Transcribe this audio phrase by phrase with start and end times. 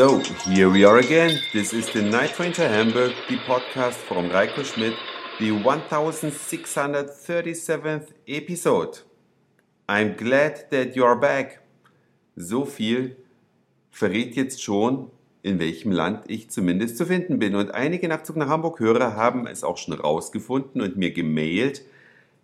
[0.00, 0.16] So,
[0.48, 1.42] here we are again.
[1.52, 4.94] This is the Night Train to Hamburg, the podcast from Reiko Schmidt,
[5.38, 9.00] the 1637th episode.
[9.86, 11.60] I'm glad that you're back.
[12.34, 13.18] So viel
[13.90, 15.10] verrät jetzt schon,
[15.42, 17.54] in welchem Land ich zumindest zu finden bin.
[17.54, 21.82] Und einige Nachzug nach Hamburg-Hörer haben es auch schon rausgefunden und mir gemailt.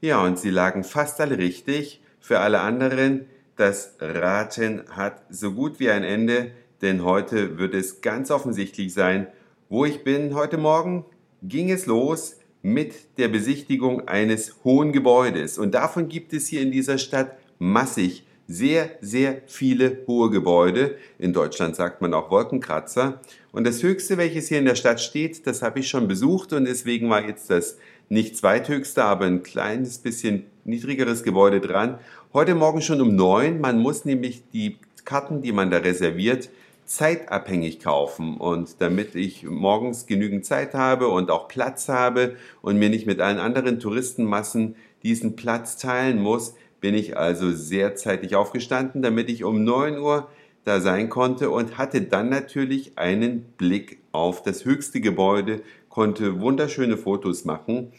[0.02, 2.02] Ja, und sie lagen fast alle richtig.
[2.20, 3.24] Für alle anderen,
[3.56, 6.52] das Raten hat so gut wie ein Ende,
[6.86, 9.26] denn heute wird es ganz offensichtlich sein,
[9.68, 10.36] wo ich bin.
[10.36, 11.04] Heute Morgen
[11.42, 15.58] ging es los mit der Besichtigung eines hohen Gebäudes.
[15.58, 20.96] Und davon gibt es hier in dieser Stadt massig sehr, sehr viele hohe Gebäude.
[21.18, 23.20] In Deutschland sagt man auch Wolkenkratzer.
[23.50, 26.66] Und das höchste, welches hier in der Stadt steht, das habe ich schon besucht und
[26.66, 31.98] deswegen war jetzt das nicht zweithöchste, aber ein kleines bisschen niedrigeres Gebäude dran.
[32.32, 33.60] Heute Morgen schon um neun.
[33.60, 36.48] Man muss nämlich die Karten, die man da reserviert,
[36.86, 38.36] zeitabhängig kaufen.
[38.38, 43.20] Und damit ich morgens genügend Zeit habe und auch Platz habe und mir nicht mit
[43.20, 49.44] allen anderen Touristenmassen diesen Platz teilen muss, bin ich also sehr zeitig aufgestanden, damit ich
[49.44, 50.28] um 9 Uhr
[50.64, 56.96] da sein konnte und hatte dann natürlich einen Blick auf das höchste Gebäude, konnte wunderschöne
[56.96, 57.92] Fotos machen.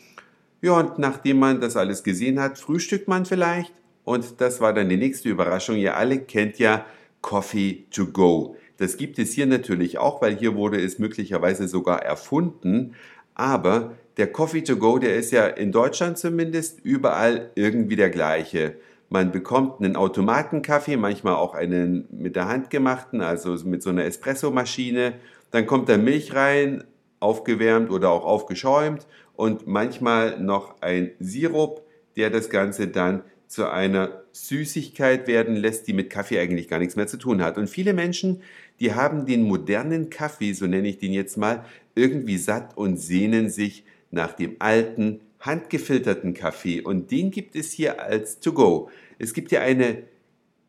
[0.61, 3.73] Ja, und nachdem man das alles gesehen hat, frühstückt man vielleicht.
[4.03, 5.77] Und das war dann die nächste Überraschung.
[5.77, 6.85] Ihr alle kennt ja
[7.21, 8.55] Coffee to go.
[8.77, 12.95] Das gibt es hier natürlich auch, weil hier wurde es möglicherweise sogar erfunden.
[13.33, 18.75] Aber der Coffee to go, der ist ja in Deutschland zumindest überall irgendwie der gleiche.
[19.09, 24.03] Man bekommt einen Automatenkaffee, manchmal auch einen mit der Hand gemachten, also mit so einer
[24.05, 25.13] Espressomaschine.
[25.51, 26.83] Dann kommt da Milch rein,
[27.19, 31.83] aufgewärmt oder auch aufgeschäumt und manchmal noch ein Sirup,
[32.15, 36.95] der das Ganze dann zu einer Süßigkeit werden lässt, die mit Kaffee eigentlich gar nichts
[36.95, 37.57] mehr zu tun hat.
[37.57, 38.41] Und viele Menschen,
[38.79, 41.65] die haben den modernen Kaffee, so nenne ich den jetzt mal,
[41.95, 48.01] irgendwie satt und sehnen sich nach dem alten, handgefilterten Kaffee und den gibt es hier
[48.01, 48.89] als To-Go.
[49.19, 50.03] Es gibt hier eine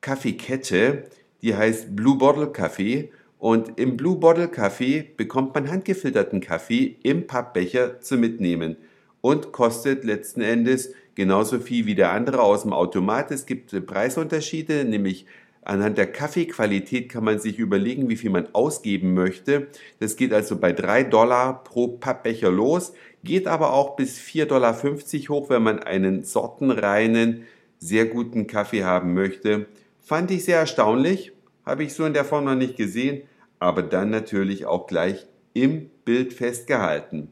[0.00, 1.04] Kaffeekette,
[1.42, 7.26] die heißt Blue Bottle Kaffee und im Blue Bottle Kaffee bekommt man handgefilterten Kaffee im
[7.26, 8.76] Pappbecher zu mitnehmen
[9.20, 13.30] und kostet letzten Endes genauso viel wie der andere aus dem Automat.
[13.30, 15.26] Es gibt Preisunterschiede, nämlich
[15.68, 19.66] Anhand der Kaffeequalität kann man sich überlegen, wie viel man ausgeben möchte.
[20.00, 24.80] Das geht also bei 3 Dollar pro Pappbecher los, geht aber auch bis 4,50 Dollar
[25.28, 27.42] hoch, wenn man einen sortenreinen,
[27.78, 29.66] sehr guten Kaffee haben möchte.
[30.00, 31.32] Fand ich sehr erstaunlich,
[31.66, 33.24] habe ich so in der Form noch nicht gesehen,
[33.58, 37.30] aber dann natürlich auch gleich im Bild festgehalten.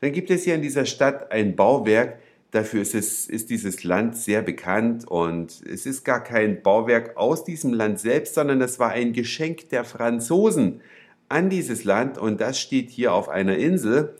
[0.00, 2.18] Dann gibt es hier in dieser Stadt ein Bauwerk,
[2.54, 7.42] Dafür ist, es, ist dieses Land sehr bekannt und es ist gar kein Bauwerk aus
[7.42, 10.80] diesem Land selbst, sondern es war ein Geschenk der Franzosen
[11.28, 14.14] an dieses Land und das steht hier auf einer Insel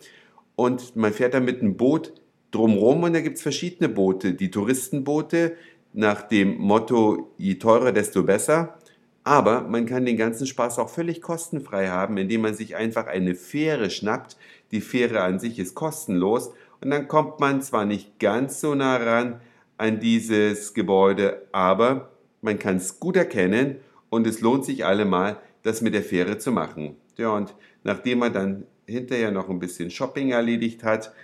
[0.56, 2.12] und man fährt da mit einem Boot
[2.50, 4.34] drumherum und da gibt es verschiedene Boote.
[4.34, 5.52] Die Touristenboote
[5.92, 8.78] nach dem Motto, je teurer, desto besser.
[9.22, 13.36] Aber man kann den ganzen Spaß auch völlig kostenfrei haben, indem man sich einfach eine
[13.36, 14.36] Fähre schnappt.
[14.74, 18.96] Die Fähre an sich ist kostenlos und dann kommt man zwar nicht ganz so nah
[18.96, 19.40] ran
[19.78, 22.10] an dieses Gebäude, aber
[22.42, 23.76] man kann es gut erkennen
[24.10, 26.96] und es lohnt sich allemal, das mit der Fähre zu machen.
[27.16, 27.54] Ja, und
[27.84, 31.14] nachdem man dann hinterher noch ein bisschen Shopping erledigt hat,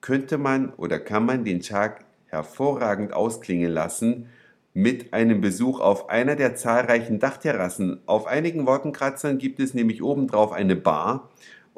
[0.00, 4.26] könnte man oder kann man den Tag hervorragend ausklingen lassen
[4.74, 8.00] mit einem Besuch auf einer der zahlreichen Dachterrassen.
[8.06, 11.30] Auf einigen Wolkenkratzern gibt es nämlich obendrauf eine Bar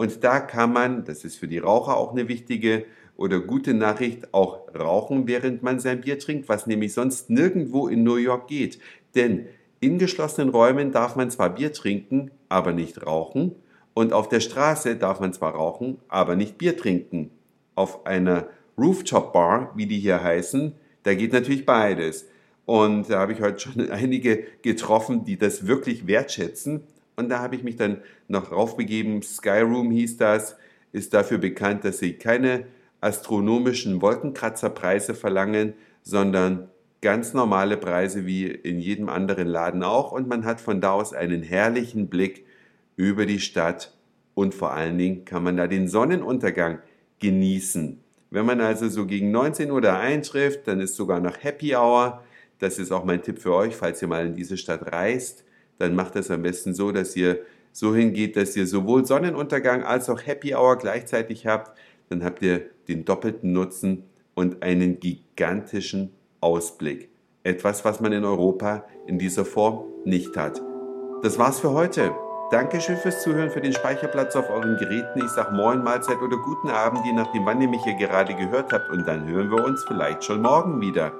[0.03, 2.87] und da kann man, das ist für die Raucher auch eine wichtige
[3.17, 8.03] oder gute Nachricht, auch rauchen, während man sein Bier trinkt, was nämlich sonst nirgendwo in
[8.03, 8.81] New York geht.
[9.15, 9.47] Denn
[9.79, 13.55] in geschlossenen Räumen darf man zwar Bier trinken, aber nicht rauchen.
[13.95, 17.31] Und auf der Straße darf man zwar rauchen, aber nicht Bier trinken.
[17.77, 20.73] Auf einer Rooftop Bar, wie die hier heißen,
[21.05, 22.26] da geht natürlich beides.
[22.67, 26.82] Und da habe ich heute schon einige getroffen, die das wirklich wertschätzen.
[27.23, 29.23] Und da habe ich mich dann noch raufbegeben.
[29.23, 30.57] Skyroom hieß das,
[30.93, 32.67] ist dafür bekannt, dass sie keine
[33.01, 36.69] astronomischen Wolkenkratzerpreise verlangen, sondern
[37.01, 40.13] ganz normale Preise wie in jedem anderen Laden auch.
[40.13, 42.45] Und man hat von da aus einen herrlichen Blick
[42.97, 43.93] über die Stadt
[44.35, 46.79] und vor allen Dingen kann man da den Sonnenuntergang
[47.19, 48.01] genießen.
[48.31, 52.23] Wenn man also so gegen 19 Uhr da eintrifft, dann ist sogar noch Happy Hour.
[52.59, 55.45] Das ist auch mein Tipp für euch, falls ihr mal in diese Stadt reist.
[55.82, 57.40] Dann macht das am besten so, dass ihr
[57.73, 61.76] so hingeht, dass ihr sowohl Sonnenuntergang als auch Happy Hour gleichzeitig habt
[62.12, 67.08] dann habt ihr den doppelten Nutzen und einen gigantischen Ausblick.
[67.43, 70.61] Etwas, was man in Europa in dieser Form nicht hat.
[71.23, 72.12] Das war's für heute.
[72.50, 75.25] Dankeschön fürs Zuhören, für den Speicherplatz auf euren Geräten.
[75.25, 78.73] Ich sag Moin, Mahlzeit oder guten Abend, je nachdem, wann ihr mich hier gerade gehört
[78.73, 78.90] habt.
[78.90, 81.12] Und dann hören wir uns vielleicht schon morgen wieder.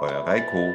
[0.00, 0.74] Euer Reiko.